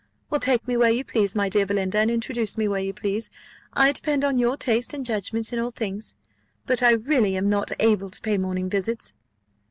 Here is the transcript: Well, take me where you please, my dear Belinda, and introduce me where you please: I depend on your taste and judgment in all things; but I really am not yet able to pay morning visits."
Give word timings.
Well, 0.31 0.39
take 0.39 0.67
me 0.67 0.75
where 0.77 0.89
you 0.89 1.05
please, 1.05 1.35
my 1.35 1.47
dear 1.47 1.63
Belinda, 1.67 1.99
and 1.99 2.09
introduce 2.09 2.57
me 2.57 2.67
where 2.67 2.81
you 2.81 2.91
please: 2.91 3.29
I 3.73 3.91
depend 3.91 4.25
on 4.25 4.39
your 4.39 4.57
taste 4.57 4.95
and 4.95 5.05
judgment 5.05 5.53
in 5.53 5.59
all 5.59 5.69
things; 5.69 6.15
but 6.65 6.81
I 6.81 6.93
really 6.93 7.37
am 7.37 7.49
not 7.51 7.69
yet 7.69 7.81
able 7.83 8.09
to 8.09 8.21
pay 8.21 8.39
morning 8.39 8.67
visits." 8.67 9.13